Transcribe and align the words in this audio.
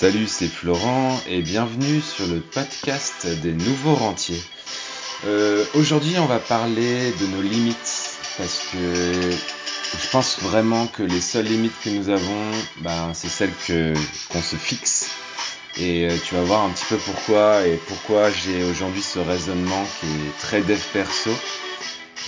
Salut, 0.00 0.28
c'est 0.28 0.48
Florent 0.48 1.20
et 1.28 1.42
bienvenue 1.42 2.00
sur 2.00 2.26
le 2.26 2.40
podcast 2.40 3.26
des 3.42 3.52
nouveaux 3.52 3.94
rentiers. 3.94 4.40
Euh, 5.26 5.62
Aujourd'hui, 5.74 6.14
on 6.18 6.24
va 6.24 6.38
parler 6.38 7.12
de 7.20 7.26
nos 7.26 7.42
limites 7.42 8.18
parce 8.38 8.60
que 8.72 9.30
je 9.30 10.10
pense 10.10 10.38
vraiment 10.40 10.86
que 10.86 11.02
les 11.02 11.20
seules 11.20 11.44
limites 11.44 11.78
que 11.84 11.90
nous 11.90 12.08
avons, 12.08 12.50
ben, 12.80 13.12
c'est 13.12 13.28
celles 13.28 13.52
que 13.66 13.92
qu'on 14.30 14.40
se 14.40 14.56
fixe. 14.56 15.10
Et 15.76 16.08
euh, 16.08 16.16
tu 16.24 16.34
vas 16.34 16.44
voir 16.44 16.64
un 16.64 16.70
petit 16.70 16.86
peu 16.88 16.96
pourquoi 16.96 17.66
et 17.66 17.76
pourquoi 17.86 18.30
j'ai 18.30 18.64
aujourd'hui 18.64 19.02
ce 19.02 19.18
raisonnement 19.18 19.84
qui 20.00 20.06
est 20.06 20.38
très 20.38 20.62
dev 20.62 20.80
perso, 20.94 21.30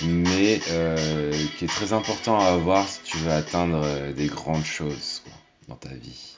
mais 0.03 0.61
euh, 0.69 1.33
qui 1.57 1.65
est 1.65 1.69
très 1.69 1.91
important 1.91 2.39
à 2.39 2.49
avoir 2.49 2.87
si 2.87 2.99
tu 3.03 3.17
veux 3.17 3.31
atteindre 3.31 4.11
des 4.15 4.27
grandes 4.27 4.63
choses 4.63 5.23
dans 5.67 5.75
ta 5.75 5.89
vie. 5.89 6.33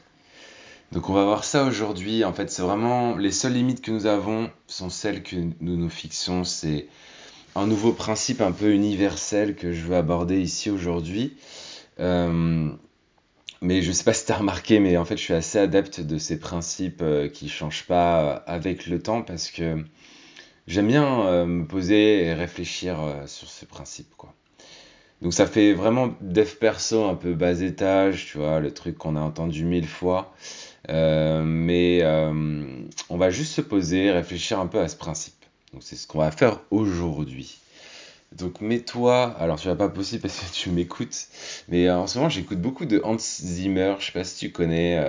Donc 0.91 1.09
on 1.09 1.13
va 1.13 1.25
voir 1.25 1.43
ça 1.43 1.65
aujourd'hui. 1.65 2.23
En 2.23 2.33
fait, 2.33 2.49
c'est 2.49 2.61
vraiment 2.61 3.17
les 3.17 3.31
seules 3.31 3.53
limites 3.53 3.81
que 3.81 3.91
nous 3.91 4.05
avons 4.05 4.49
sont 4.67 4.89
celles 4.89 5.23
que 5.23 5.35
nous 5.35 5.75
nous 5.77 5.89
fixons. 5.89 6.43
C'est 6.43 6.87
un 7.55 7.67
nouveau 7.67 7.91
principe 7.91 8.41
un 8.41 8.51
peu 8.51 8.71
universel 8.73 9.55
que 9.55 9.73
je 9.73 9.81
veux 9.81 9.95
aborder 9.95 10.39
ici 10.39 10.69
aujourd'hui. 10.69 11.37
Euh, 11.99 12.69
mais 13.61 13.81
je 13.81 13.91
sais 13.91 14.03
pas 14.03 14.13
si 14.13 14.25
tu 14.25 14.31
as 14.31 14.37
remarqué, 14.37 14.79
mais 14.79 14.97
en 14.97 15.05
fait, 15.05 15.17
je 15.17 15.23
suis 15.23 15.33
assez 15.33 15.57
adepte 15.57 16.01
de 16.01 16.17
ces 16.17 16.39
principes 16.39 17.01
euh, 17.01 17.29
qui 17.29 17.49
changent 17.49 17.85
pas 17.87 18.21
euh, 18.21 18.39
avec 18.45 18.87
le 18.87 19.01
temps 19.01 19.21
parce 19.21 19.49
que 19.49 19.83
j'aime 20.67 20.87
bien 20.87 21.45
me 21.45 21.65
poser 21.65 22.23
et 22.25 22.33
réfléchir 22.33 22.97
sur 23.27 23.49
ce 23.49 23.65
principe, 23.65 24.15
quoi. 24.17 24.33
Donc 25.21 25.33
ça 25.33 25.47
fait 25.47 25.73
vraiment 25.73 26.13
dev 26.21 26.49
perso 26.59 27.05
un 27.05 27.15
peu 27.15 27.33
bas 27.33 27.61
étage, 27.61 28.25
tu 28.27 28.37
vois, 28.37 28.59
le 28.59 28.73
truc 28.73 28.97
qu'on 28.97 29.15
a 29.15 29.21
entendu 29.21 29.63
mille 29.63 29.87
fois. 29.87 30.35
Euh, 30.89 31.43
mais 31.43 31.99
euh, 32.03 32.83
on 33.09 33.17
va 33.17 33.29
juste 33.29 33.53
se 33.53 33.61
poser, 33.61 34.11
réfléchir 34.11 34.59
un 34.59 34.67
peu 34.67 34.79
à 34.79 34.87
ce 34.87 34.95
principe. 34.95 35.33
Donc 35.73 35.83
c'est 35.83 35.95
ce 35.95 36.07
qu'on 36.07 36.19
va 36.19 36.31
faire 36.31 36.61
aujourd'hui. 36.71 37.59
Donc 38.31 38.61
mets-toi, 38.61 39.35
alors 39.39 39.59
tu 39.59 39.67
vas 39.67 39.75
pas 39.75 39.89
possible 39.89 40.23
parce 40.23 40.39
que 40.39 40.53
tu 40.53 40.69
m'écoutes, 40.69 41.27
mais 41.69 41.87
euh, 41.87 41.97
en 41.97 42.07
ce 42.07 42.17
moment 42.17 42.29
j'écoute 42.29 42.59
beaucoup 42.59 42.85
de 42.85 43.01
Hans 43.03 43.17
Zimmer, 43.17 43.95
je 43.99 44.07
sais 44.07 44.11
pas 44.11 44.23
si 44.23 44.37
tu 44.37 44.51
connais. 44.51 45.03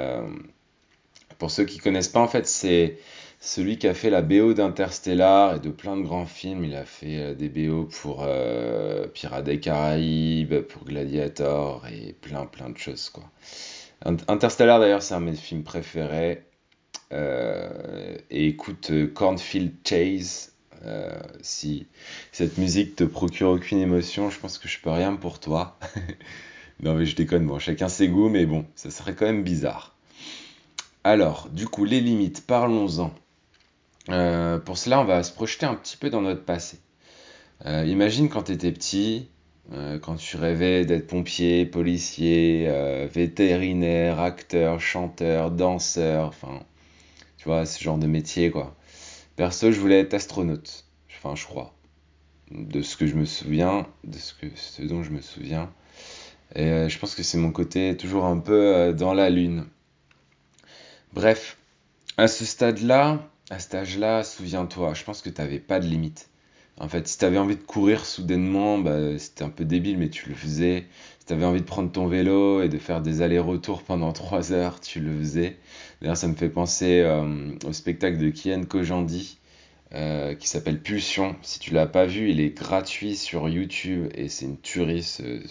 pour 1.38 1.50
ceux 1.50 1.64
qui 1.64 1.78
connaissent 1.78 2.08
pas, 2.08 2.20
en 2.20 2.28
fait 2.28 2.46
c'est 2.46 2.98
celui 3.40 3.78
qui 3.78 3.86
a 3.86 3.94
fait 3.94 4.10
la 4.10 4.22
BO 4.22 4.54
d'Interstellar 4.54 5.56
et 5.56 5.60
de 5.60 5.70
plein 5.70 5.96
de 5.96 6.02
grands 6.02 6.26
films. 6.26 6.64
Il 6.64 6.74
a 6.74 6.84
fait 6.84 7.34
des 7.34 7.48
BO 7.48 7.84
pour 7.84 8.24
euh, 8.26 9.06
Pirates 9.08 9.44
des 9.44 9.60
Caraïbes, 9.60 10.60
pour 10.62 10.84
Gladiator 10.84 11.86
et 11.88 12.12
plein 12.14 12.46
plein 12.46 12.70
de 12.70 12.78
choses 12.78 13.10
quoi. 13.10 13.24
Int- 14.04 14.24
Interstellar 14.28 14.80
d'ailleurs 14.80 15.02
c'est 15.02 15.14
un 15.14 15.20
de 15.20 15.26
mes 15.26 15.36
films 15.36 15.62
préférés. 15.64 16.44
Euh, 17.12 18.16
et 18.30 18.48
écoute 18.48 18.90
euh, 18.92 19.06
Cornfield 19.08 19.74
Chase. 19.86 20.52
euh, 20.84 21.12
si 21.42 21.88
cette 22.32 22.58
musique 22.58 22.96
te 22.96 23.04
procure 23.04 23.50
aucune 23.50 23.78
émotion, 23.80 24.30
je 24.30 24.40
pense 24.40 24.58
que 24.58 24.68
je 24.68 24.80
peux 24.80 24.90
rien 24.90 25.16
pour 25.16 25.40
toi. 25.40 25.78
Non 26.80 26.94
mais 26.94 27.06
je 27.06 27.16
déconne, 27.16 27.46
bon, 27.46 27.58
chacun 27.58 27.88
ses 27.88 28.08
goûts, 28.08 28.28
mais 28.30 28.46
bon, 28.46 28.66
ça 28.74 28.90
serait 28.90 29.14
quand 29.14 29.26
même 29.26 29.44
bizarre. 29.44 29.96
Alors, 31.04 31.48
du 31.48 31.66
coup, 31.66 31.86
les 31.86 32.02
limites, 32.02 32.46
parlons-en. 32.46 33.14
Pour 34.64 34.78
cela, 34.78 35.00
on 35.00 35.04
va 35.04 35.22
se 35.22 35.32
projeter 35.32 35.66
un 35.66 35.74
petit 35.74 35.96
peu 35.96 36.10
dans 36.10 36.20
notre 36.20 36.44
passé. 36.44 36.78
Imagine 37.66 38.28
quand 38.28 38.44
tu 38.44 38.52
étais 38.52 38.72
petit, 38.72 39.28
euh, 39.72 39.98
quand 39.98 40.16
tu 40.16 40.36
rêvais 40.36 40.84
d'être 40.84 41.08
pompier, 41.08 41.66
policier, 41.66 42.66
euh, 42.68 43.08
vétérinaire, 43.12 44.20
acteur, 44.20 44.80
chanteur, 44.80 45.50
danseur, 45.50 46.28
enfin, 46.28 46.60
tu 47.36 47.48
vois, 47.48 47.66
ce 47.66 47.82
genre 47.82 47.98
de 47.98 48.06
métier, 48.06 48.50
quoi. 48.50 48.76
Perso, 49.34 49.72
je 49.72 49.80
voulais 49.80 50.00
être 50.00 50.14
astronaute, 50.14 50.84
enfin, 51.10 51.34
je 51.34 51.44
crois, 51.46 51.74
de 52.52 52.80
ce 52.82 52.96
que 52.96 53.06
je 53.06 53.16
me 53.16 53.24
souviens, 53.24 53.86
de 54.04 54.18
ce 54.18 54.34
que, 54.34 54.86
dont 54.86 55.02
je 55.02 55.10
me 55.10 55.20
souviens. 55.20 55.72
Et 56.54 56.66
euh, 56.66 56.88
je 56.88 56.98
pense 56.98 57.14
que 57.16 57.24
c'est 57.24 57.38
mon 57.38 57.50
côté 57.50 57.96
toujours 57.96 58.24
un 58.26 58.38
peu 58.38 58.94
dans 58.96 59.14
la 59.14 59.30
lune. 59.30 59.66
Bref, 61.12 61.58
à 62.18 62.28
ce 62.28 62.44
stade-là, 62.44 63.28
à 63.50 63.58
cet 63.58 63.74
âge-là, 63.74 64.22
souviens-toi, 64.22 64.94
je 64.94 65.04
pense 65.04 65.22
que 65.22 65.30
tu 65.30 65.40
n'avais 65.40 65.58
pas 65.58 65.80
de 65.80 65.86
limite. 65.86 66.30
En 66.78 66.88
fait, 66.88 67.06
si 67.08 67.18
tu 67.18 67.24
avais 67.24 67.38
envie 67.38 67.56
de 67.56 67.62
courir 67.62 68.04
soudainement, 68.04 68.78
bah, 68.78 69.18
c'était 69.18 69.44
un 69.44 69.48
peu 69.50 69.64
débile, 69.64 69.98
mais 69.98 70.10
tu 70.10 70.28
le 70.28 70.34
faisais. 70.34 70.86
Si 71.20 71.26
tu 71.26 71.32
avais 71.32 71.44
envie 71.46 71.60
de 71.60 71.66
prendre 71.66 71.90
ton 71.90 72.06
vélo 72.06 72.62
et 72.62 72.68
de 72.68 72.78
faire 72.78 73.00
des 73.02 73.22
allers-retours 73.22 73.82
pendant 73.82 74.12
trois 74.14 74.52
heures, 74.52 74.80
tu 74.80 75.00
le 75.00 75.16
faisais. 75.18 75.56
D'ailleurs, 76.00 76.16
ça 76.18 76.28
me 76.28 76.34
fait 76.34 76.50
penser 76.50 77.00
euh, 77.00 77.50
au 77.66 77.72
spectacle 77.72 78.18
de 78.18 78.30
Kian 78.30 78.64
Kojandi 78.64 79.38
euh, 79.94 80.34
qui 80.34 80.48
s'appelle 80.48 80.80
Pulsion. 80.82 81.36
Si 81.42 81.60
tu 81.60 81.74
l'as 81.74 81.86
pas 81.86 82.06
vu, 82.06 82.30
il 82.30 82.40
est 82.40 82.56
gratuit 82.58 83.16
sur 83.16 83.48
YouTube 83.48 84.08
et 84.14 84.28
c'est 84.28 84.46
une 84.46 84.58
tuerie. 84.60 85.02
ce- 85.04 85.42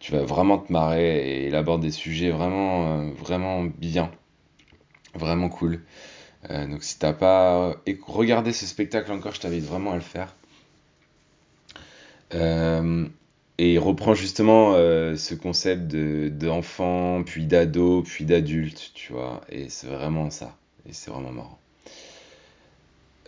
Tu 0.00 0.12
vas 0.12 0.22
vraiment 0.24 0.58
te 0.58 0.72
marrer 0.72 1.42
et 1.42 1.46
il 1.48 1.54
aborde 1.54 1.82
des 1.82 1.90
sujets 1.92 2.30
vraiment, 2.30 3.00
euh, 3.00 3.10
vraiment 3.12 3.64
bien, 3.64 4.10
vraiment 5.14 5.48
cool. 5.48 5.80
Euh, 6.50 6.66
donc 6.66 6.82
si 6.84 6.98
t'as 6.98 7.12
pas 7.12 7.76
éc- 7.86 8.00
regardé 8.06 8.52
ce 8.52 8.66
spectacle 8.66 9.12
encore, 9.12 9.34
je 9.34 9.40
t'invite 9.40 9.64
vraiment 9.64 9.92
à 9.92 9.96
le 9.96 10.00
faire. 10.00 10.34
Euh, 12.34 13.06
et 13.58 13.72
il 13.74 13.78
reprend 13.78 14.14
justement 14.14 14.74
euh, 14.74 15.16
ce 15.16 15.34
concept 15.34 15.88
de 15.88 16.28
d'enfant, 16.28 17.22
puis 17.24 17.46
d'ado, 17.46 18.02
puis 18.02 18.24
d'adulte, 18.24 18.92
tu 18.94 19.12
vois. 19.12 19.40
Et 19.48 19.68
c'est 19.68 19.88
vraiment 19.88 20.30
ça. 20.30 20.56
Et 20.88 20.92
c'est 20.92 21.10
vraiment 21.10 21.32
marrant. 21.32 21.58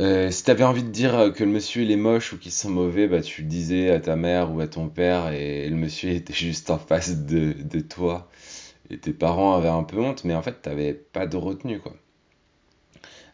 Euh, 0.00 0.30
si 0.32 0.42
t'avais 0.44 0.64
envie 0.64 0.82
de 0.82 0.88
dire 0.88 1.32
que 1.36 1.44
le 1.44 1.50
monsieur 1.50 1.82
il 1.82 1.90
est 1.92 1.96
moche 1.96 2.32
ou 2.32 2.38
qu'il 2.38 2.50
sent 2.52 2.68
mauvais, 2.70 3.06
bah 3.06 3.20
tu 3.20 3.42
le 3.42 3.48
disais 3.48 3.90
à 3.90 4.00
ta 4.00 4.16
mère 4.16 4.52
ou 4.52 4.60
à 4.60 4.66
ton 4.66 4.88
père 4.88 5.28
et 5.32 5.68
le 5.68 5.76
monsieur 5.76 6.10
était 6.10 6.32
juste 6.32 6.70
en 6.70 6.78
face 6.78 7.18
de, 7.26 7.52
de 7.52 7.80
toi. 7.80 8.28
Et 8.90 8.98
tes 8.98 9.12
parents 9.14 9.54
avaient 9.56 9.68
un 9.68 9.84
peu 9.84 9.98
honte, 10.00 10.24
mais 10.24 10.34
en 10.34 10.42
fait 10.42 10.62
t'avais 10.62 10.94
pas 10.94 11.26
de 11.26 11.36
retenue 11.38 11.80
quoi. 11.80 11.94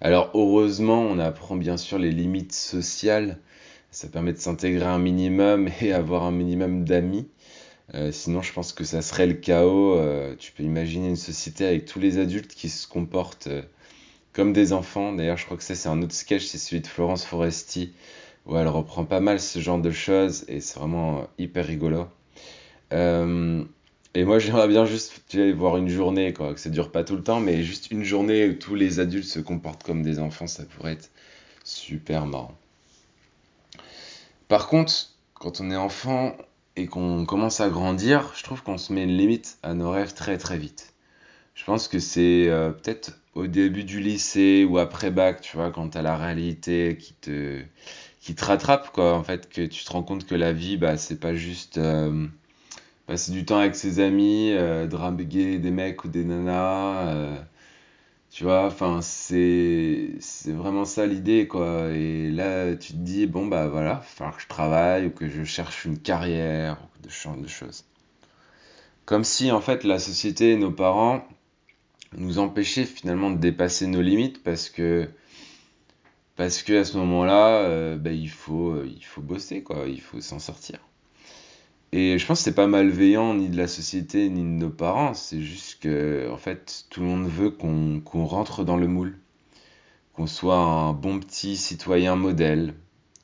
Alors 0.00 0.30
heureusement, 0.34 1.00
on 1.00 1.18
apprend 1.18 1.56
bien 1.56 1.76
sûr 1.76 1.98
les 1.98 2.10
limites 2.10 2.52
sociales. 2.52 3.38
Ça 3.90 4.08
permet 4.08 4.32
de 4.32 4.38
s'intégrer 4.38 4.84
un 4.84 4.98
minimum 4.98 5.68
et 5.80 5.92
avoir 5.92 6.24
un 6.24 6.32
minimum 6.32 6.84
d'amis. 6.84 7.28
Euh, 7.94 8.12
sinon, 8.12 8.42
je 8.42 8.52
pense 8.52 8.72
que 8.72 8.84
ça 8.84 9.02
serait 9.02 9.26
le 9.26 9.34
chaos. 9.34 9.96
Euh, 9.96 10.34
tu 10.38 10.52
peux 10.52 10.62
imaginer 10.64 11.08
une 11.08 11.16
société 11.16 11.66
avec 11.66 11.86
tous 11.86 12.00
les 12.00 12.18
adultes 12.18 12.54
qui 12.54 12.68
se 12.68 12.86
comportent 12.88 13.46
euh, 13.48 13.62
comme 14.32 14.52
des 14.52 14.72
enfants. 14.72 15.12
D'ailleurs, 15.12 15.38
je 15.38 15.46
crois 15.46 15.56
que 15.56 15.62
ça, 15.62 15.74
c'est 15.74 15.88
un 15.88 16.02
autre 16.02 16.14
sketch, 16.14 16.44
c'est 16.44 16.58
celui 16.58 16.82
de 16.82 16.86
Florence 16.86 17.24
Foresti, 17.24 17.94
où 18.46 18.56
elle 18.56 18.68
reprend 18.68 19.04
pas 19.04 19.20
mal 19.20 19.40
ce 19.40 19.60
genre 19.60 19.78
de 19.80 19.90
choses 19.90 20.44
et 20.48 20.60
c'est 20.60 20.78
vraiment 20.78 21.26
hyper 21.38 21.66
rigolo. 21.66 22.08
Et 24.16 24.24
moi, 24.24 24.38
j'aimerais 24.40 24.68
bien 24.68 24.84
juste 24.86 25.22
tu 25.28 25.38
sais, 25.38 25.52
voir 25.52 25.76
une 25.76 25.88
journée, 25.88 26.32
quoi, 26.32 26.54
que 26.54 26.60
ça 26.60 26.70
dure 26.70 26.90
pas 26.90 27.04
tout 27.04 27.16
le 27.16 27.22
temps, 27.22 27.40
mais 27.40 27.62
juste 27.62 27.90
une 27.90 28.02
journée 28.02 28.48
où 28.48 28.54
tous 28.54 28.74
les 28.74 28.98
adultes 28.98 29.26
se 29.26 29.40
comportent 29.40 29.82
comme 29.82 30.02
des 30.02 30.18
enfants, 30.18 30.46
ça 30.46 30.64
pourrait 30.64 30.92
être 30.92 31.10
super 31.64 32.26
marrant. 32.26 32.56
Par 34.48 34.68
contre, 34.68 34.92
quand 35.34 35.60
on 35.60 35.70
est 35.70 35.76
enfant 35.76 36.36
et 36.76 36.86
qu'on 36.86 37.26
commence 37.26 37.60
à 37.60 37.68
grandir, 37.68 38.32
je 38.36 38.42
trouve 38.42 38.62
qu'on 38.62 38.78
se 38.78 38.92
met 38.92 39.02
une 39.02 39.16
limite 39.16 39.58
à 39.62 39.74
nos 39.74 39.90
rêves 39.90 40.14
très 40.14 40.38
très 40.38 40.56
vite. 40.56 40.94
Je 41.54 41.64
pense 41.64 41.88
que 41.88 41.98
c'est 41.98 42.48
euh, 42.48 42.70
peut-être 42.70 43.18
au 43.34 43.46
début 43.46 43.84
du 43.84 44.00
lycée 44.00 44.64
ou 44.68 44.78
après 44.78 45.10
bac, 45.10 45.40
tu 45.40 45.56
vois, 45.56 45.70
quand 45.70 45.88
t'as 45.90 46.02
la 46.02 46.16
réalité 46.16 46.96
qui 46.98 47.14
te, 47.14 47.62
qui 48.20 48.34
te 48.34 48.44
rattrape, 48.44 48.92
quoi, 48.92 49.14
en 49.14 49.24
fait, 49.24 49.48
que 49.48 49.66
tu 49.66 49.84
te 49.84 49.92
rends 49.92 50.02
compte 50.02 50.26
que 50.26 50.34
la 50.34 50.52
vie, 50.52 50.76
bah, 50.76 50.96
c'est 50.96 51.20
pas 51.20 51.34
juste 51.34 51.78
euh, 51.78 52.26
passer 53.06 53.32
du 53.32 53.44
temps 53.44 53.58
avec 53.58 53.74
ses 53.76 54.00
amis, 54.00 54.52
euh, 54.52 54.86
draguer 54.86 55.58
des 55.58 55.70
mecs 55.70 56.04
ou 56.04 56.08
des 56.08 56.24
nanas, 56.24 57.14
euh, 57.14 57.36
tu 58.30 58.44
vois, 58.44 58.66
enfin, 58.66 59.00
c'est, 59.00 60.10
vraiment 60.46 60.84
ça 60.84 61.06
l'idée, 61.06 61.48
quoi. 61.48 61.90
Et 61.92 62.30
là, 62.30 62.74
tu 62.76 62.92
te 62.92 62.98
dis, 62.98 63.26
bon, 63.26 63.46
bah 63.46 63.68
voilà, 63.68 63.92
il 63.92 63.94
va 63.94 64.00
falloir 64.02 64.36
que 64.36 64.42
je 64.42 64.48
travaille 64.48 65.06
ou 65.06 65.10
que 65.10 65.28
je 65.28 65.44
cherche 65.44 65.84
une 65.84 65.98
carrière 65.98 66.76
ou 66.82 67.06
de 67.06 67.10
ce 67.10 67.28
de 67.28 67.48
choses. 67.48 67.84
Comme 69.06 69.24
si, 69.24 69.52
en 69.52 69.60
fait, 69.60 69.84
la 69.84 69.98
société 69.98 70.52
et 70.52 70.56
nos 70.56 70.72
parents 70.72 71.24
nous 72.16 72.38
empêchaient 72.38 72.84
finalement 72.84 73.30
de 73.30 73.38
dépasser 73.38 73.86
nos 73.86 74.02
limites 74.02 74.42
parce 74.42 74.68
que, 74.68 75.08
parce 76.36 76.62
que 76.62 76.80
à 76.80 76.84
ce 76.84 76.96
moment-là, 76.98 77.60
euh, 77.62 77.96
bah, 77.96 78.12
il 78.12 78.28
faut, 78.30 78.70
euh, 78.70 78.90
il 78.94 79.04
faut 79.04 79.22
bosser, 79.22 79.62
quoi, 79.62 79.86
il 79.88 80.00
faut 80.00 80.20
s'en 80.20 80.38
sortir. 80.40 80.80
Et 81.98 82.18
je 82.18 82.26
pense 82.26 82.40
que 82.40 82.44
c'est 82.44 82.54
pas 82.54 82.66
malveillant 82.66 83.32
ni 83.32 83.48
de 83.48 83.56
la 83.56 83.66
société 83.66 84.28
ni 84.28 84.42
de 84.42 84.48
nos 84.48 84.68
parents, 84.68 85.14
c'est 85.14 85.40
juste 85.40 85.80
que, 85.80 86.28
en 86.30 86.36
fait, 86.36 86.84
tout 86.90 87.00
le 87.00 87.06
monde 87.06 87.26
veut 87.26 87.48
qu'on 87.48 88.02
qu'on 88.04 88.26
rentre 88.26 88.64
dans 88.64 88.76
le 88.76 88.86
moule, 88.86 89.18
qu'on 90.12 90.26
soit 90.26 90.58
un 90.58 90.92
bon 90.92 91.18
petit 91.18 91.56
citoyen 91.56 92.14
modèle 92.14 92.74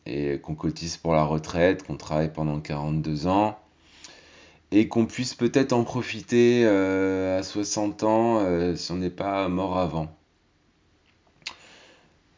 et 0.07 0.39
qu'on 0.41 0.55
cotise 0.55 0.97
pour 0.97 1.13
la 1.13 1.23
retraite, 1.23 1.83
qu'on 1.83 1.99
travaille 1.99 2.33
pendant 2.33 2.61
42 2.61 3.27
ans 3.27 3.59
et 4.71 4.89
qu'on 4.89 5.05
puisse 5.05 5.35
peut-être 5.35 5.75
en 5.75 5.85
profiter 5.85 6.63
euh, 6.65 7.41
à 7.41 7.43
60 7.43 8.05
ans 8.05 8.39
euh, 8.41 8.75
si 8.75 8.91
on 8.91 8.97
n'est 8.97 9.11
pas 9.11 9.49
mort 9.49 9.77
avant. 9.79 10.17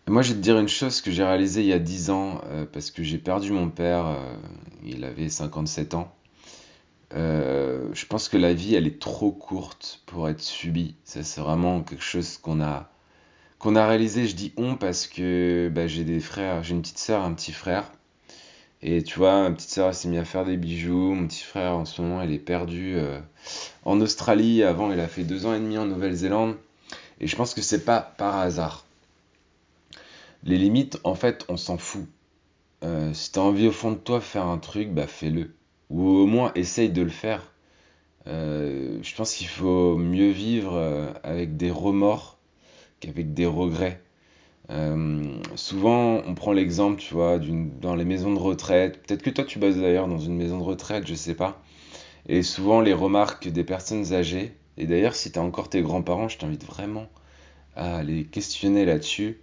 Moi, 0.09 0.23
je 0.23 0.31
vais 0.31 0.39
te 0.39 0.43
dire 0.43 0.59
une 0.59 0.67
chose 0.69 1.01
que 1.01 1.13
j'ai 1.13 1.23
réalisée 1.23 1.61
il 1.61 1.69
y 1.69 1.73
a 1.73 1.79
10 1.79 2.11
ans, 2.11 2.41
euh, 2.47 2.67
parce 2.67 2.91
que 2.91 3.05
j'ai 3.05 3.19
perdu 3.19 3.53
mon 3.53 3.71
père, 3.71 4.19
il 4.85 5.05
avait 5.05 5.29
57 5.29 5.95
ans. 5.95 6.13
Je 7.15 8.07
pense 8.07 8.29
que 8.29 8.37
la 8.37 8.55
vie, 8.55 8.75
elle 8.75 8.87
est 8.87 9.01
trop 9.01 9.31
courte 9.33 10.03
pour 10.07 10.29
être 10.29 10.41
subie. 10.41 10.97
Ça, 11.05 11.23
c'est 11.23 11.41
vraiment 11.41 11.83
quelque 11.83 12.03
chose 12.03 12.39
qu'on 12.39 12.61
a, 12.61 12.91
qu'on 13.59 13.77
a 13.77 13.87
réalisé. 13.87 14.27
Je 14.27 14.35
dis 14.35 14.53
on 14.57 14.77
parce 14.77 15.07
que 15.07 15.71
bah, 15.73 15.87
j'ai 15.87 16.05
des 16.05 16.21
frères, 16.21 16.63
j'ai 16.65 16.75
une 16.75 16.83
petite 16.83 16.99
sœur, 16.99 17.23
un 17.23 17.33
petit 17.35 17.53
frère. 17.53 17.91
Et 18.87 19.03
tu 19.03 19.19
vois, 19.19 19.49
ma 19.49 19.51
petite 19.51 19.71
sœur 19.71 19.95
s'est 19.95 20.09
mise 20.09 20.19
à 20.21 20.27
faire 20.27 20.45
des 20.45 20.59
bijoux. 20.59 21.15
Mon 21.15 21.27
petit 21.27 21.43
frère, 21.43 21.73
en 21.73 21.87
ce 21.87 22.03
moment, 22.03 22.21
il 22.21 22.33
est 22.33 22.39
perdu 22.39 22.97
euh, 22.97 23.19
en 23.87 23.99
Australie. 24.03 24.63
Avant, 24.63 24.93
il 24.93 25.01
a 25.01 25.09
fait 25.09 25.25
deux 25.25 25.47
ans 25.47 25.55
et 25.55 25.59
demi 25.59 25.79
en 25.79 25.87
Nouvelle-Zélande. 25.87 26.57
Et 27.21 27.27
je 27.27 27.35
pense 27.35 27.55
que 27.55 27.63
c'est 27.63 27.87
pas 27.87 28.01
par 28.01 28.37
hasard. 28.37 28.85
Les 30.43 30.59
limites, 30.59 31.01
en 31.05 31.15
fait, 31.15 31.47
on 31.49 31.57
s'en 31.57 31.79
fout. 31.79 32.07
Euh, 32.83 33.15
si 33.15 33.33
tu 33.33 33.39
as 33.39 33.43
envie 33.43 33.69
au 33.69 33.73
fond 33.73 33.93
de 33.93 33.97
toi 33.97 34.21
faire 34.21 34.45
un 34.45 34.59
truc, 34.59 34.93
bah 34.93 35.07
fais-le. 35.07 35.55
Ou 35.91 36.09
au 36.09 36.27
moins 36.27 36.53
essaye 36.55 36.91
de 36.91 37.03
le 37.03 37.11
faire. 37.11 37.53
Euh, 38.27 38.99
je 39.03 39.15
pense 39.15 39.35
qu'il 39.35 39.49
faut 39.49 39.97
mieux 39.97 40.31
vivre 40.31 41.13
avec 41.23 41.57
des 41.57 41.71
remords 41.71 42.39
qu'avec 43.01 43.35
des 43.35 43.47
regrets. 43.47 44.01
Euh, 44.71 45.23
souvent, 45.57 46.23
on 46.27 46.35
prend 46.35 46.53
l'exemple, 46.53 47.01
tu 47.01 47.15
vois, 47.15 47.39
dans 47.39 47.95
les 47.95 48.05
maisons 48.05 48.33
de 48.33 48.39
retraite. 48.39 49.03
Peut-être 49.03 49.23
que 49.23 49.31
toi, 49.31 49.45
tu 49.45 49.59
bosses 49.59 49.77
d'ailleurs 49.77 50.09
dans 50.09 50.19
une 50.19 50.37
maison 50.37 50.59
de 50.59 50.65
retraite, 50.65 51.07
je 51.07 51.15
sais 51.15 51.35
pas. 51.35 51.63
Et 52.29 52.43
souvent, 52.43 52.81
les 52.81 52.95
remarques 52.95 53.49
des 53.49 53.65
personnes 53.65 54.15
âgées. 54.15 54.55
Et 54.77 54.87
d'ailleurs, 54.87 55.15
si 55.15 55.31
tu 55.31 55.39
as 55.39 55.43
encore 55.43 55.69
tes 55.69 55.83
grands-parents, 55.83 56.29
je 56.29 56.39
t'invite 56.39 56.65
vraiment 56.65 57.09
à 57.77 58.03
les 58.03 58.25
questionner 58.25 58.85
là-dessus. 58.85 59.41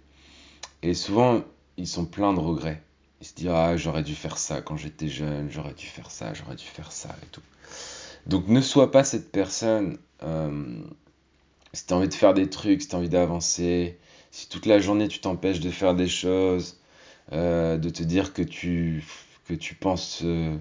Et 0.82 0.94
souvent, 0.94 1.42
ils 1.76 1.86
sont 1.86 2.04
pleins 2.06 2.34
de 2.34 2.40
regrets. 2.40 2.82
Ils 3.22 3.26
se 3.26 3.34
disent 3.34 3.48
Ah, 3.48 3.76
j'aurais 3.76 4.02
dû 4.02 4.16
faire 4.16 4.36
ça 4.36 4.60
quand 4.60 4.76
j'étais 4.76 5.08
jeune, 5.08 5.48
j'aurais 5.48 5.74
dû 5.74 5.86
faire 5.86 6.10
ça, 6.10 6.34
j'aurais 6.34 6.56
dû 6.56 6.64
faire 6.64 6.90
ça 6.90 7.16
et 7.22 7.26
tout. 7.26 7.40
Donc, 8.26 8.48
ne 8.48 8.60
sois 8.60 8.90
pas 8.90 9.04
cette 9.04 9.30
personne. 9.30 9.98
Euh, 10.24 10.82
si 11.72 11.86
tu 11.86 11.94
as 11.94 11.96
envie 11.96 12.08
de 12.08 12.14
faire 12.14 12.34
des 12.34 12.50
trucs, 12.50 12.82
si 12.82 12.88
tu 12.88 12.96
as 12.96 12.98
envie 12.98 13.08
d'avancer, 13.08 13.96
si 14.32 14.48
toute 14.48 14.66
la 14.66 14.80
journée 14.80 15.06
tu 15.06 15.20
t'empêches 15.20 15.60
de 15.60 15.70
faire 15.70 15.94
des 15.94 16.08
choses, 16.08 16.80
euh, 17.32 17.78
de 17.78 17.90
te 17.90 18.02
dire 18.02 18.32
que 18.32 18.42
tu, 18.42 19.04
que 19.46 19.54
tu 19.54 19.76
penses 19.76 20.22
euh, 20.24 20.56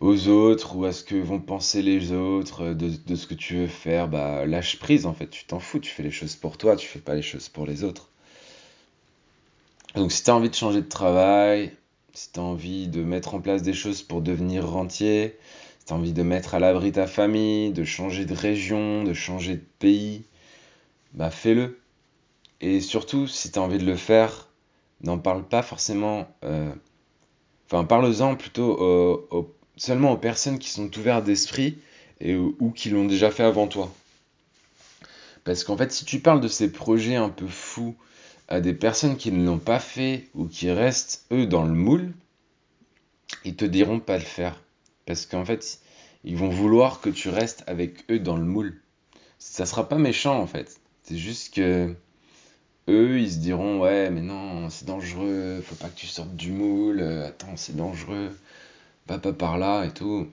aux 0.00 0.28
autres 0.28 0.76
ou 0.76 0.84
à 0.84 0.92
ce 0.92 1.04
que 1.04 1.16
vont 1.16 1.40
penser 1.40 1.82
les 1.82 2.12
autres, 2.12 2.64
euh, 2.64 2.74
de, 2.74 3.14
ce 3.16 3.26
que 3.26 3.34
tu 3.34 3.56
veux 3.56 3.66
faire, 3.66 4.08
bah 4.08 4.44
lâche 4.46 4.78
prise 4.78 5.06
en 5.06 5.14
fait, 5.14 5.28
tu 5.30 5.46
t'en 5.46 5.60
fous, 5.60 5.80
tu 5.80 5.90
fais 5.90 6.02
les 6.02 6.10
choses 6.10 6.36
pour 6.36 6.58
toi, 6.58 6.76
tu 6.76 6.86
fais 6.86 7.00
pas 7.00 7.14
les 7.14 7.22
choses 7.22 7.48
pour 7.48 7.66
les 7.66 7.82
autres. 7.84 8.11
Donc 9.94 10.10
si 10.10 10.22
tu 10.22 10.30
as 10.30 10.34
envie 10.34 10.48
de 10.48 10.54
changer 10.54 10.80
de 10.80 10.88
travail, 10.88 11.72
si 12.14 12.32
tu 12.32 12.40
as 12.40 12.42
envie 12.42 12.88
de 12.88 13.02
mettre 13.02 13.34
en 13.34 13.40
place 13.40 13.62
des 13.62 13.74
choses 13.74 14.02
pour 14.02 14.22
devenir 14.22 14.66
rentier, 14.66 15.38
si 15.78 15.86
tu 15.86 15.92
as 15.92 15.96
envie 15.96 16.12
de 16.12 16.22
mettre 16.22 16.54
à 16.54 16.58
l'abri 16.58 16.92
ta 16.92 17.06
famille, 17.06 17.72
de 17.72 17.84
changer 17.84 18.24
de 18.24 18.34
région, 18.34 19.04
de 19.04 19.12
changer 19.12 19.56
de 19.56 19.64
pays, 19.78 20.24
bah 21.12 21.30
fais-le. 21.30 21.78
Et 22.60 22.80
surtout, 22.80 23.26
si 23.26 23.50
tu 23.50 23.58
as 23.58 23.62
envie 23.62 23.78
de 23.78 23.84
le 23.84 23.96
faire, 23.96 24.48
n'en 25.02 25.18
parle 25.18 25.44
pas 25.44 25.62
forcément. 25.62 26.28
Euh, 26.44 26.72
enfin, 27.66 27.84
parle-en 27.84 28.36
plutôt 28.36 28.78
seulement 29.76 30.12
aux 30.12 30.18
personnes 30.18 30.58
qui 30.58 30.70
sont 30.70 30.96
ouvertes 30.98 31.24
d'esprit 31.24 31.78
et, 32.20 32.36
ou 32.36 32.72
qui 32.74 32.90
l'ont 32.90 33.04
déjà 33.04 33.30
fait 33.30 33.42
avant 33.42 33.66
toi. 33.66 33.92
Parce 35.44 35.64
qu'en 35.64 35.76
fait, 35.76 35.92
si 35.92 36.04
tu 36.04 36.20
parles 36.20 36.40
de 36.40 36.48
ces 36.48 36.70
projets 36.70 37.16
un 37.16 37.30
peu 37.30 37.48
fous 37.48 37.96
à 38.52 38.60
des 38.60 38.74
personnes 38.74 39.16
qui 39.16 39.32
ne 39.32 39.46
l'ont 39.46 39.58
pas 39.58 39.78
fait 39.78 40.28
ou 40.34 40.44
qui 40.44 40.70
restent, 40.70 41.24
eux, 41.32 41.46
dans 41.46 41.64
le 41.64 41.72
moule, 41.72 42.12
ils 43.46 43.56
te 43.56 43.64
diront 43.64 43.98
pas 43.98 44.18
le 44.18 44.24
faire. 44.24 44.62
Parce 45.06 45.24
qu'en 45.24 45.42
fait, 45.42 45.80
ils 46.22 46.36
vont 46.36 46.50
vouloir 46.50 47.00
que 47.00 47.08
tu 47.08 47.30
restes 47.30 47.64
avec 47.66 48.04
eux 48.10 48.18
dans 48.18 48.36
le 48.36 48.44
moule. 48.44 48.78
Ça 49.38 49.64
sera 49.64 49.88
pas 49.88 49.96
méchant, 49.96 50.38
en 50.38 50.46
fait. 50.46 50.78
C'est 51.02 51.16
juste 51.16 51.54
que 51.54 51.94
eux, 52.90 53.18
ils 53.18 53.32
se 53.32 53.38
diront 53.38 53.80
ouais, 53.80 54.10
mais 54.10 54.20
non, 54.20 54.68
c'est 54.68 54.84
dangereux, 54.84 55.62
faut 55.64 55.76
pas 55.76 55.88
que 55.88 55.98
tu 55.98 56.06
sortes 56.06 56.36
du 56.36 56.52
moule, 56.52 57.00
euh, 57.00 57.28
attends, 57.28 57.56
c'est 57.56 57.74
dangereux, 57.74 58.38
va 59.06 59.18
pas 59.18 59.32
par 59.32 59.56
là 59.56 59.84
et 59.84 59.94
tout. 59.94 60.28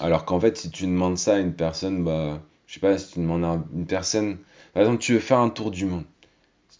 Alors 0.00 0.26
qu'en 0.26 0.38
fait, 0.38 0.58
si 0.58 0.70
tu 0.70 0.84
demandes 0.84 1.16
ça 1.16 1.36
à 1.36 1.38
une 1.38 1.54
personne, 1.54 2.04
bah, 2.04 2.42
je 2.66 2.74
sais 2.74 2.80
pas, 2.80 2.98
si 2.98 3.14
tu 3.14 3.20
demandes 3.20 3.44
à 3.44 3.58
une 3.74 3.86
personne, 3.86 4.36
par 4.74 4.82
exemple, 4.82 5.00
tu 5.00 5.14
veux 5.14 5.20
faire 5.20 5.38
un 5.38 5.48
tour 5.48 5.70
du 5.70 5.86
monde. 5.86 6.04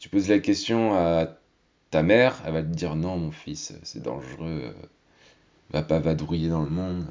Tu 0.03 0.09
poses 0.09 0.29
la 0.29 0.41
question 0.41 0.95
à 0.95 1.29
ta 1.93 2.03
mère, 2.03 2.43
elle 2.45 2.55
va 2.55 2.63
te 2.65 2.75
dire 2.75 2.97
non, 2.97 3.19
mon 3.19 3.31
fils, 3.31 3.73
c'est 3.85 4.03
dangereux, 4.03 4.75
va 5.71 5.83
pas 5.83 6.01
vadrouiller 6.01 6.49
dans 6.49 6.65
le 6.65 6.71
monde, 6.71 7.05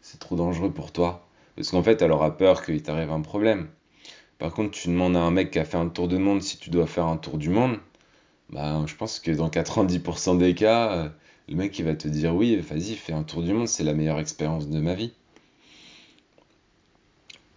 c'est 0.00 0.18
trop 0.18 0.34
dangereux 0.34 0.72
pour 0.72 0.90
toi. 0.90 1.28
Parce 1.54 1.70
qu'en 1.70 1.84
fait, 1.84 2.02
elle 2.02 2.10
aura 2.10 2.36
peur 2.36 2.64
qu'il 2.64 2.82
t'arrive 2.82 3.12
un 3.12 3.20
problème. 3.20 3.68
Par 4.40 4.52
contre, 4.52 4.72
tu 4.72 4.88
demandes 4.88 5.14
à 5.14 5.20
un 5.20 5.30
mec 5.30 5.52
qui 5.52 5.60
a 5.60 5.64
fait 5.64 5.76
un 5.76 5.88
tour 5.88 6.08
du 6.08 6.18
monde 6.18 6.42
si 6.42 6.58
tu 6.58 6.70
dois 6.70 6.88
faire 6.88 7.06
un 7.06 7.18
tour 7.18 7.38
du 7.38 7.50
monde, 7.50 7.78
bah, 8.50 8.82
je 8.84 8.96
pense 8.96 9.20
que 9.20 9.30
dans 9.30 9.48
90% 9.48 10.36
des 10.36 10.56
cas, 10.56 10.90
euh, 10.90 11.08
le 11.48 11.54
mec 11.54 11.78
il 11.78 11.84
va 11.84 11.94
te 11.94 12.08
dire 12.08 12.34
oui, 12.34 12.56
vas-y, 12.56 12.96
fais 12.96 13.12
un 13.12 13.22
tour 13.22 13.44
du 13.44 13.52
monde, 13.52 13.68
c'est 13.68 13.84
la 13.84 13.94
meilleure 13.94 14.18
expérience 14.18 14.68
de 14.68 14.80
ma 14.80 14.94
vie. 14.94 15.12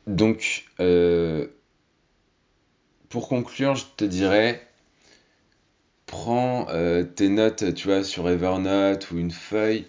Donc, 0.06 0.65
euh, 0.79 1.47
pour 3.09 3.27
conclure, 3.27 3.74
je 3.74 3.85
te 3.97 4.06
dirais, 4.06 4.66
prends 6.17 6.65
euh, 6.69 7.03
tes 7.03 7.29
notes, 7.29 7.75
tu 7.75 7.87
vois, 7.87 8.03
sur 8.03 8.27
Evernote 8.27 9.11
ou 9.11 9.19
une 9.19 9.29
feuille 9.29 9.85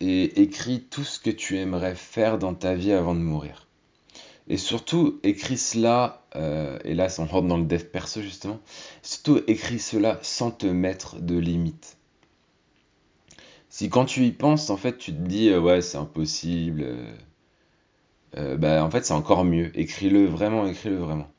et 0.00 0.42
écris 0.42 0.80
tout 0.90 1.04
ce 1.04 1.20
que 1.20 1.30
tu 1.30 1.56
aimerais 1.56 1.94
faire 1.94 2.36
dans 2.36 2.52
ta 2.52 2.74
vie 2.74 2.90
avant 2.90 3.14
de 3.14 3.20
mourir. 3.20 3.68
Et 4.48 4.56
surtout, 4.56 5.20
écris 5.22 5.56
cela, 5.56 6.24
euh, 6.34 6.80
et 6.84 6.94
là, 6.94 7.06
on 7.18 7.26
rentre 7.26 7.46
dans 7.46 7.58
le 7.58 7.64
dev 7.64 7.84
perso 7.84 8.20
justement, 8.20 8.58
surtout 9.02 9.40
écris 9.46 9.78
cela 9.78 10.18
sans 10.22 10.50
te 10.50 10.66
mettre 10.66 11.20
de 11.20 11.38
limites. 11.38 11.96
Si 13.68 13.88
quand 13.88 14.06
tu 14.06 14.24
y 14.24 14.32
penses, 14.32 14.68
en 14.68 14.76
fait, 14.76 14.98
tu 14.98 15.12
te 15.12 15.20
dis, 15.20 15.50
euh, 15.50 15.60
ouais, 15.60 15.80
c'est 15.80 15.98
impossible, 15.98 16.84
bah, 18.34 18.82
en 18.84 18.90
fait, 18.90 19.04
c'est 19.04 19.14
encore 19.14 19.44
mieux. 19.44 19.70
Écris-le 19.78 20.26
vraiment, 20.26 20.66
écris-le 20.66 20.96
vraiment. 20.96 21.30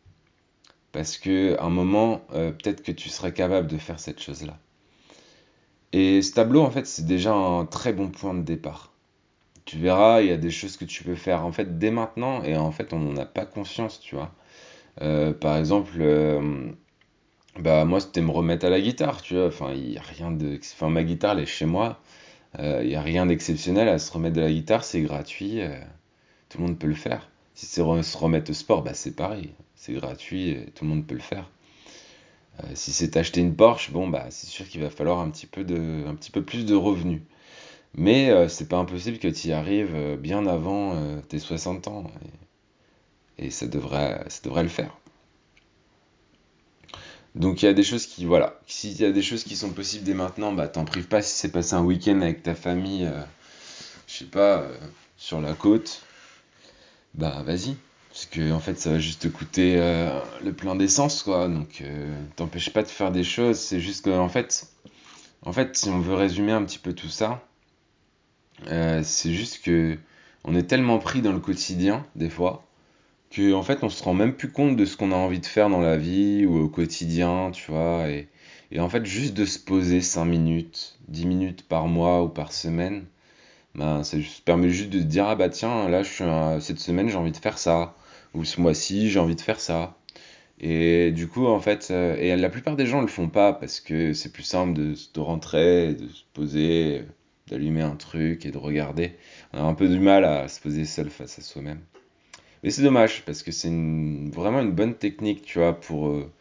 Parce 0.92 1.18
que 1.18 1.58
un 1.62 1.70
moment, 1.70 2.22
peut-être 2.30 2.84
que 2.84 2.92
tu 2.92 3.10
seras 3.10 3.32
capable 3.32 3.68
de 3.68 3.78
faire 3.78 4.00
cette 4.00 4.22
chose-là. 4.22 4.58
Et 5.94 6.22
ce 6.22 6.34
tableau, 6.34 6.62
en 6.62 6.72
fait, 6.72 6.86
c'est 6.86 7.06
déjà 7.06 7.34
un 7.34 7.66
très 7.66 7.94
bon 7.94 8.10
point 8.10 8.34
de 8.34 8.44
départ 8.44 8.92
tu 9.66 9.78
verras, 9.78 10.22
il 10.22 10.28
y 10.28 10.32
a 10.32 10.38
des 10.38 10.52
choses 10.52 10.78
que 10.78 10.86
tu 10.86 11.04
peux 11.04 11.16
faire 11.16 11.46
en 11.46 11.52
fait 11.52 11.78
dès 11.80 11.92
maintenant 11.92 12.44
et 12.44 12.58
en 12.58 12.72
fait 12.72 12.94
on 12.94 13.00
n'en 13.00 13.18
a 13.18 13.26
pas 13.26 13.46
conscience, 13.46 14.00
tu 14.02 14.16
vois. 14.16 14.32
Euh, 15.02 15.34
par 15.34 15.58
exemple, 15.58 15.94
euh, 16.02 16.72
bah 17.60 17.86
moi 17.86 18.00
c'était 18.02 18.22
me 18.22 18.32
remettre 18.32 18.66
à 18.66 18.70
la 18.70 18.82
guitare, 18.82 19.22
tu 19.22 19.36
vois. 19.36 19.48
Enfin, 19.48 19.74
il 19.74 19.92
y 19.94 20.00
rien 20.00 20.32
de, 20.32 20.60
enfin 20.74 20.90
ma 20.90 21.04
guitare 21.04 21.34
elle 21.34 21.44
est 21.44 21.46
chez 21.48 21.66
moi. 21.66 22.02
Euh, 22.60 22.82
il 22.84 22.90
n'y 22.90 22.96
a 22.96 23.02
rien 23.02 23.26
d'exceptionnel 23.28 23.90
à 23.90 24.00
se 24.00 24.12
remettre 24.14 24.36
de 24.38 24.42
la 24.42 24.52
guitare, 24.52 24.84
c'est 24.86 25.02
gratuit, 25.02 25.62
tout 26.50 26.60
le 26.60 26.68
monde 26.68 26.80
peut 26.80 26.88
le 26.88 26.96
faire. 26.96 27.31
Si 27.62 27.68
c'est 27.68 27.84
se 28.04 28.18
remettre 28.18 28.50
au 28.50 28.54
sport, 28.56 28.82
bah 28.82 28.96
c'est 28.96 29.16
pareil, 29.16 29.52
c'est 29.76 29.94
gratuit, 29.94 30.66
tout 30.74 30.84
le 30.84 30.90
monde 30.90 31.06
peut 31.06 31.14
le 31.14 31.22
faire. 31.22 31.48
si 32.74 32.92
c'est 32.92 33.16
acheter 33.18 33.40
une 33.40 33.56
Porsche, 33.56 33.92
bon 33.92 34.08
bah 34.08 34.26
c'est 34.32 34.48
sûr 34.48 34.68
qu'il 34.68 34.82
va 34.82 34.90
falloir 34.90 35.20
un 35.20 35.30
petit 35.30 35.46
peu 35.46 36.42
plus 36.44 36.66
de 36.66 36.74
revenus. 36.74 37.22
Mais 37.94 38.32
euh, 38.32 38.48
c'est 38.48 38.68
pas 38.68 38.78
impossible 38.78 39.20
que 39.20 39.28
tu 39.28 39.50
y 39.50 39.52
arrives 39.52 39.94
euh, 39.94 40.18
bien 40.18 40.48
avant 40.48 40.96
euh, 40.96 41.22
tes 41.22 41.38
60 41.38 41.88
ans. 41.88 42.10
Et, 43.38 43.52
ça, 43.52 43.68
devrait, 43.68 44.26
le 44.64 44.68
faire. 44.68 44.98
Donc 47.36 47.62
il 47.62 47.66
y 47.66 47.68
a 47.68 47.74
des 47.74 47.84
choses 47.84 48.08
qui, 48.08 48.26
voilà, 48.26 48.60
y 48.84 49.06
a 49.06 49.12
des 49.12 49.22
choses 49.22 49.44
qui 49.44 49.56
sont 49.56 49.70
possibles 49.70 50.04
dès 50.04 50.16
maintenant, 50.16 50.52
bah 50.52 50.68
t'en 50.68 50.84
prives 50.84 51.08
pas 51.08 51.22
si 51.22 51.36
c'est 51.36 51.52
passer 51.52 51.76
un 51.76 51.84
week-end 51.84 52.22
avec 52.22 52.42
ta 52.42 52.56
famille, 52.56 53.08
je 54.08 54.14
sais 54.14 54.26
pas, 54.26 54.68
sur 55.16 55.40
la 55.40 55.54
côte, 55.54 56.02
bah 57.16 57.44
vas-y. 57.46 57.76
Parce 58.10 58.26
que 58.26 58.52
en 58.52 58.60
fait 58.60 58.80
ça 58.80 58.92
va 58.92 59.00
juste 59.00 59.22
te 59.22 59.28
coûter 59.30 59.76
le 60.44 60.52
plein 60.52 60.76
d'essence, 60.76 61.24
quoi. 61.24 61.48
Donc 61.48 61.84
t'empêches 62.36 62.72
pas 62.74 62.84
de 62.84 62.88
faire 62.88 63.12
des 63.12 63.24
choses, 63.24 63.58
c'est 63.58 63.80
juste 63.80 64.06
que 64.06 64.10
en 64.10 64.30
fait, 64.30 64.68
en 65.44 65.54
fait, 65.54 65.76
si 65.78 65.90
on 65.90 66.00
veut 66.00 66.16
résumer 66.16 66.52
un 66.52 66.64
petit 66.64 66.80
peu 66.80 66.94
tout 66.94 67.10
ça, 67.10 67.44
euh, 68.68 69.02
c'est 69.04 69.34
juste 69.34 69.64
que 69.64 69.98
on 70.44 70.56
est 70.56 70.64
tellement 70.64 71.00
pris 71.00 71.22
dans 71.22 71.32
le 71.34 71.40
quotidien, 71.40 72.06
des 72.16 72.30
fois, 72.30 72.66
que 73.32 73.54
en 73.54 73.64
fait 73.64 73.84
on 73.84 73.90
se 73.90 74.04
rend 74.04 74.14
même 74.14 74.36
plus 74.36 74.52
compte 74.52 74.78
de 74.78 74.86
ce 74.86 74.98
qu'on 74.98 75.12
a 75.12 75.16
envie 75.16 75.40
de 75.40 75.48
faire 75.48 75.70
dans 75.70 75.82
la 75.82 75.98
vie 75.98 76.46
ou 76.46 76.58
au 76.60 76.70
quotidien, 76.70 77.52
tu 77.52 77.72
vois. 77.72 78.10
Et, 78.10 78.30
et 78.72 78.80
en 78.80 78.90
fait, 78.90 79.06
juste 79.06 79.34
de 79.36 79.46
se 79.46 79.60
poser 79.60 80.02
5 80.02 80.26
minutes, 80.26 81.00
10 81.10 81.26
minutes 81.28 81.68
par 81.68 81.88
mois 81.88 82.24
ou 82.24 82.30
par 82.30 82.54
semaine, 82.54 83.06
ben, 83.76 84.04
ça 84.04 84.18
permet 84.46 84.70
juste 84.70 84.90
de 84.90 85.00
se 85.00 85.06
dire, 85.06 85.28
ah 85.28 85.36
bah 85.36 85.50
tiens, 85.50 85.90
là, 85.90 86.04
cette 86.60 86.80
semaine, 86.80 87.10
j'ai 87.10 87.18
envie 87.18 87.32
de 87.32 87.38
faire 87.38 87.58
ça. 87.58 87.96
Ou 88.34 88.46
ce 88.46 88.62
mois-ci, 88.62 89.10
j'ai 89.10 89.20
envie 89.20 89.36
de 89.36 89.42
faire 89.42 89.60
ça. 89.60 89.98
Et 90.60 91.12
du 91.12 91.28
coup, 91.28 91.48
en 91.48 91.60
fait, 91.60 91.90
euh, 91.92 92.16
et 92.18 92.36
la 92.38 92.50
plupart 92.50 92.76
des 92.76 92.86
gens 92.86 93.02
le 93.02 93.08
font 93.08 93.30
pas 93.30 93.54
parce 93.54 93.80
que 93.80 94.14
c'est 94.14 94.32
plus 94.32 94.44
simple 94.44 94.74
de, 94.74 94.94
de 95.14 95.20
rentrer, 95.20 95.96
de 95.96 96.08
se 96.08 96.24
poser, 96.34 97.04
d'allumer 97.48 97.82
un 97.82 97.96
truc 97.96 98.46
et 98.46 98.52
de 98.52 98.58
regarder. 98.58 99.14
On 99.54 99.60
a 99.60 99.64
un 99.64 99.74
peu 99.74 99.88
du 99.90 100.00
mal 100.00 100.24
à 100.26 100.48
se 100.48 100.60
poser 100.62 100.86
seul 100.86 101.10
face 101.10 101.40
à 101.40 101.42
soi-même. 101.42 101.82
Mais 102.64 102.70
c'est 102.70 102.84
dommage 102.84 103.24
parce 103.26 103.44
que 103.44 103.52
c'est 103.52 103.70
vraiment 103.70 104.62
une 104.62 104.72
bonne 104.72 104.96
technique, 104.96 105.44
tu 105.44 105.60
vois, 105.60 105.80
pour. 105.80 106.10
Euh, 106.10 106.32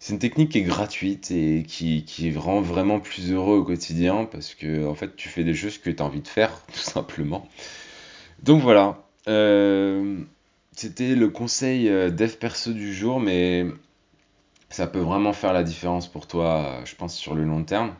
c'est 0.00 0.14
une 0.14 0.18
technique 0.18 0.52
qui 0.52 0.58
est 0.58 0.62
gratuite 0.62 1.30
et 1.30 1.62
qui, 1.62 2.32
rend 2.34 2.62
vraiment 2.62 3.00
plus 3.00 3.32
heureux 3.32 3.58
au 3.58 3.64
quotidien 3.64 4.24
parce 4.24 4.54
que 4.54 4.86
en 4.86 4.94
fait 4.94 5.14
tu 5.14 5.28
fais 5.28 5.44
des 5.44 5.54
choses 5.54 5.76
que 5.76 5.90
tu 5.90 6.02
as 6.02 6.06
envie 6.06 6.22
de 6.22 6.28
faire 6.28 6.50
tout 6.72 6.80
simplement. 6.80 7.46
Donc 8.42 8.62
voilà, 8.62 9.04
euh, 9.28 10.18
c'était 10.74 11.14
le 11.14 11.28
conseil 11.28 11.88
euh, 11.90 12.10
dev 12.10 12.30
perso 12.36 12.72
du 12.72 12.94
jour, 12.94 13.20
mais 13.20 13.66
ça 14.70 14.86
peut 14.86 15.00
vraiment 15.00 15.34
faire 15.34 15.52
la 15.52 15.62
différence 15.62 16.08
pour 16.08 16.26
toi, 16.26 16.80
je 16.86 16.94
pense, 16.94 17.14
sur 17.14 17.34
le 17.34 17.44
long 17.44 17.64
terme. 17.64 17.94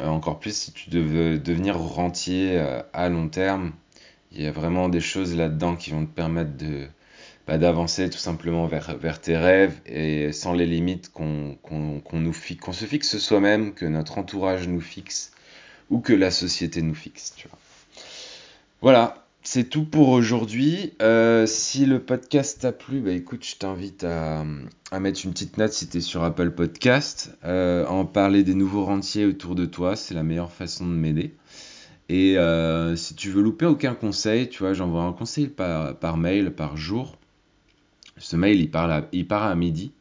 Euh, 0.00 0.06
encore 0.06 0.40
plus 0.40 0.56
si 0.56 0.72
tu 0.72 0.88
veux 0.88 1.38
devenir 1.38 1.78
rentier 1.78 2.58
à 2.94 3.08
long 3.10 3.28
terme. 3.28 3.72
Il 4.32 4.40
y 4.40 4.46
a 4.46 4.52
vraiment 4.52 4.88
des 4.88 5.00
choses 5.00 5.36
là-dedans 5.36 5.76
qui 5.76 5.90
vont 5.90 6.06
te 6.06 6.10
permettre 6.10 6.56
de, 6.56 6.88
d'avancer 7.48 8.08
tout 8.08 8.18
simplement 8.18 8.66
vers, 8.66 9.20
tes 9.20 9.36
rêves 9.36 9.80
et 9.86 10.32
sans 10.32 10.52
les 10.52 10.66
limites 10.66 11.10
qu'on 11.12 11.58
se 12.72 12.84
fixe 12.84 13.18
soi-même, 13.18 13.74
que 13.74 13.84
notre 13.84 14.18
entourage 14.18 14.68
nous 14.68 14.80
fixe 14.80 15.32
ou 15.90 16.00
que 16.00 16.12
la 16.12 16.30
société 16.30 16.82
nous 16.82 16.94
fixe. 16.94 17.34
Voilà, 18.80 19.26
c'est 19.42 19.68
tout 19.68 19.84
pour 19.84 20.08
aujourd'hui. 20.08 20.92
Euh, 21.02 21.46
si 21.46 21.84
le 21.84 22.00
podcast 22.00 22.60
t'a 22.60 22.72
plu, 22.72 23.00
bah 23.00 23.12
écoute, 23.12 23.44
je 23.44 23.56
t'invite 23.56 24.04
à, 24.04 24.44
mettre 25.00 25.20
une 25.24 25.32
petite 25.32 25.58
note 25.58 25.72
si 25.72 25.88
tu 25.88 25.98
es 25.98 26.00
sur 26.00 26.22
Apple 26.22 26.52
Podcast, 26.52 27.36
euh, 27.44 27.84
à 27.86 27.90
en 27.90 28.04
parler 28.04 28.44
des 28.44 28.54
nouveaux 28.54 28.84
rentiers 28.84 29.26
autour 29.26 29.54
de 29.54 29.66
toi, 29.66 29.96
c'est 29.96 30.14
la 30.14 30.22
meilleure 30.22 30.52
façon 30.52 30.86
de 30.86 30.92
m'aider. 30.92 31.34
Et 32.08 32.38
euh, 32.38 32.94
si 32.94 33.14
tu 33.14 33.30
veux 33.30 33.42
louper 33.42 33.66
aucun 33.66 33.94
conseil, 33.94 34.48
tu 34.48 34.62
vois, 34.62 34.74
j'envoie 34.74 35.02
un 35.02 35.12
conseil 35.12 35.48
par 35.48 36.16
mail 36.16 36.52
par 36.52 36.76
jour. 36.76 37.16
Ce 38.22 38.36
mail, 38.36 38.60
il, 38.60 38.70
part 38.70 39.42
à 39.42 39.54
midi, 39.56 39.92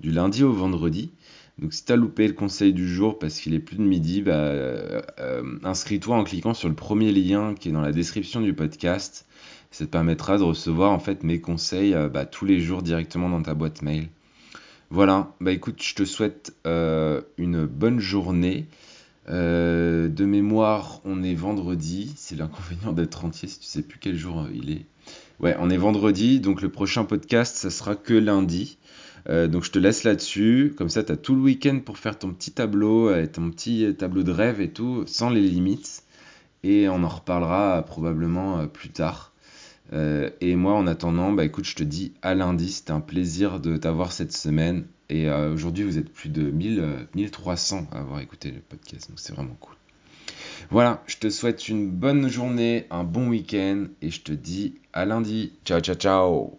du 0.00 0.10
lundi 0.10 0.42
au 0.42 0.52
vendredi. 0.52 1.12
Donc 1.58 1.72
si 1.72 1.84
tu 1.84 1.92
as 1.92 1.96
loupé 1.96 2.26
le 2.26 2.34
conseil 2.34 2.72
du 2.72 2.88
jour 2.88 3.18
parce 3.18 3.38
qu'il 3.40 3.54
est 3.54 3.60
plus 3.60 3.76
de 3.76 3.82
midi, 3.82 4.20
bah, 4.20 4.32
euh, 4.32 5.00
euh, 5.20 5.58
inscris-toi 5.62 6.16
en 6.16 6.24
cliquant 6.24 6.54
sur 6.54 6.68
le 6.68 6.74
premier 6.74 7.12
lien 7.12 7.54
qui 7.54 7.68
est 7.68 7.72
dans 7.72 7.80
la 7.80 7.92
description 7.92 8.40
du 8.40 8.52
podcast. 8.52 9.26
Ça 9.70 9.84
te 9.84 9.90
permettra 9.90 10.38
de 10.38 10.42
recevoir 10.42 10.90
en 10.90 10.98
fait 10.98 11.22
mes 11.22 11.40
conseils 11.40 11.94
euh, 11.94 12.08
bah, 12.08 12.26
tous 12.26 12.46
les 12.46 12.58
jours 12.58 12.82
directement 12.82 13.28
dans 13.28 13.42
ta 13.42 13.54
boîte 13.54 13.82
mail. 13.82 14.08
Voilà, 14.90 15.32
bah 15.40 15.52
écoute, 15.52 15.82
je 15.82 15.94
te 15.94 16.04
souhaite 16.04 16.56
une 16.64 17.66
bonne 17.66 18.00
journée. 18.00 18.66
de 19.28 20.24
mémoire, 20.24 21.00
on 21.04 21.22
est 21.22 21.34
vendredi. 21.34 22.14
C'est 22.16 22.36
l'inconvénient 22.36 22.92
d'être 22.92 23.24
entier 23.24 23.48
si 23.48 23.60
tu 23.60 23.66
sais 23.66 23.82
plus 23.82 23.98
quel 24.00 24.16
jour 24.16 24.46
il 24.52 24.70
est. 24.70 24.86
Ouais, 25.40 25.54
on 25.60 25.70
est 25.70 25.76
vendredi, 25.76 26.40
donc 26.40 26.62
le 26.62 26.68
prochain 26.68 27.04
podcast, 27.04 27.54
ça 27.54 27.70
sera 27.70 27.94
que 27.94 28.12
lundi. 28.12 28.76
Euh, 29.28 29.46
donc 29.46 29.62
je 29.62 29.70
te 29.70 29.78
laisse 29.78 30.02
là-dessus, 30.02 30.74
comme 30.76 30.88
ça 30.88 31.04
tu 31.04 31.12
as 31.12 31.16
tout 31.16 31.36
le 31.36 31.40
week-end 31.42 31.78
pour 31.78 31.98
faire 31.98 32.18
ton 32.18 32.32
petit 32.32 32.50
tableau, 32.50 33.08
euh, 33.08 33.24
ton 33.26 33.48
petit 33.50 33.94
tableau 33.96 34.24
de 34.24 34.32
rêve 34.32 34.60
et 34.60 34.72
tout, 34.72 35.04
sans 35.06 35.30
les 35.30 35.42
limites. 35.42 36.02
Et 36.64 36.88
on 36.88 37.04
en 37.04 37.08
reparlera 37.08 37.82
probablement 37.82 38.58
euh, 38.58 38.66
plus 38.66 38.90
tard. 38.90 39.32
et 39.92 40.56
moi 40.56 40.74
en 40.74 40.86
attendant, 40.88 41.32
bah 41.32 41.44
écoute, 41.44 41.66
je 41.66 41.76
te 41.76 41.84
dis 41.84 42.14
à 42.22 42.34
lundi, 42.34 42.72
c'était 42.72 42.90
un 42.90 43.00
plaisir 43.00 43.60
de 43.60 43.76
t'avoir 43.76 44.12
cette 44.12 44.32
semaine. 44.36 44.86
Et 45.08 45.30
aujourd'hui 45.30 45.84
vous 45.84 45.98
êtes 45.98 46.12
plus 46.12 46.28
de 46.30 46.50
1000, 46.50 47.08
1300 47.14 47.86
à 47.92 48.00
avoir 48.00 48.20
écouté 48.20 48.50
le 48.50 48.60
podcast, 48.60 49.08
donc 49.08 49.20
c'est 49.20 49.32
vraiment 49.34 49.56
cool. 49.60 49.76
Voilà, 50.70 51.02
je 51.06 51.16
te 51.16 51.30
souhaite 51.30 51.68
une 51.68 51.90
bonne 51.90 52.28
journée, 52.28 52.86
un 52.90 53.04
bon 53.04 53.28
week-end 53.28 53.86
et 54.02 54.10
je 54.10 54.20
te 54.22 54.32
dis 54.32 54.74
à 54.92 55.04
lundi. 55.06 55.54
Ciao, 55.64 55.80
ciao, 55.80 55.94
ciao 55.96 56.58